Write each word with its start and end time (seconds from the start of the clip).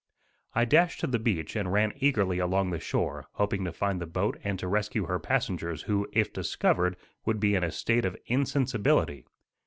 I 0.55 0.65
dashed 0.65 0.99
to 1.01 1.05
the 1.05 1.19
beach 1.19 1.55
and 1.55 1.71
ran 1.71 1.93
eagerly 1.97 2.39
along 2.39 2.71
the 2.71 2.79
shore, 2.79 3.27
hoping 3.33 3.63
to 3.65 3.71
find 3.71 4.01
the 4.01 4.07
boat 4.07 4.35
and 4.43 4.57
to 4.57 4.67
rescue 4.67 5.05
her 5.05 5.19
passengers 5.19 5.83
who, 5.83 6.09
if 6.11 6.33
discovered, 6.33 6.97
would 7.23 7.39
be 7.39 7.53
in 7.53 7.63
a 7.63 7.69
state 7.71 8.03
of 8.05 8.17
insensibility. 8.25 9.27